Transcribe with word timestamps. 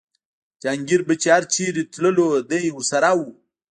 جهانګیر 0.61 1.01
به 1.07 1.13
چې 1.21 1.27
هر 1.35 1.43
چېرې 1.53 1.83
تللو 1.93 2.27
دی 2.49 2.65
ورسره 2.75 3.09
و. 3.15 3.19